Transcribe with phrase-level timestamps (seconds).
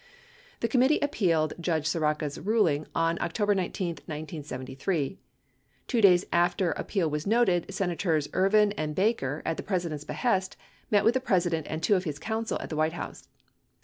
[0.61, 5.19] The committee appealed Judge Sirica's ruling on October 19, 1973.
[5.85, 7.71] Two days after appeal was noted.
[7.71, 10.57] Senators Ervin and Baker, at the President's behest,
[10.89, 13.27] met with the President and two of his counsel at the White House.